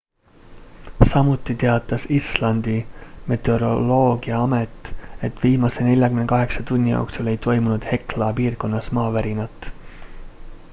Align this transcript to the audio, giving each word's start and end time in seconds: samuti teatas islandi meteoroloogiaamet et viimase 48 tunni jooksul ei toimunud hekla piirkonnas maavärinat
samuti 1.09 1.55
teatas 1.63 2.07
islandi 2.19 2.77
meteoroloogiaamet 3.33 4.91
et 5.29 5.39
viimase 5.43 5.87
48 5.91 6.65
tunni 6.73 6.91
jooksul 6.97 7.33
ei 7.35 7.37
toimunud 7.49 7.89
hekla 7.91 8.33
piirkonnas 8.43 8.91
maavärinat 9.01 9.73